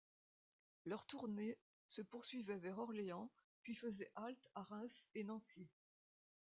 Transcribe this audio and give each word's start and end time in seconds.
Leur 0.85 1.05
tournée 1.05 1.59
se 1.87 2.01
poursuivait 2.01 2.57
vers 2.57 2.79
Orléans 2.79 3.29
puis 3.61 3.75
faisait 3.75 4.11
halte 4.15 4.49
à 4.55 4.63
Reims 4.63 5.11
et 5.13 5.23
Nancy. 5.23 5.69